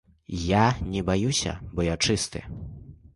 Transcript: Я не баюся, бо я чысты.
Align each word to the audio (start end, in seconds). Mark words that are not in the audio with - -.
Я 0.43 0.75
не 0.93 1.03
баюся, 1.09 1.53
бо 1.73 1.83
я 1.89 1.97
чысты. 2.09 2.43